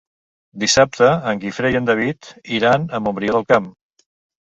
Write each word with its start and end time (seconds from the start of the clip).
Dissabte 0.63 1.09
en 1.33 1.43
Guifré 1.45 1.71
i 1.75 1.79
en 1.81 1.91
David 1.91 2.33
iran 2.61 2.91
a 3.01 3.05
Montbrió 3.07 3.39
del 3.41 3.51
Camp. 3.55 3.73